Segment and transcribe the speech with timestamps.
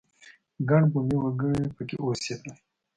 [0.69, 2.53] ګڼ بومي وګړي په کې اوسېدل.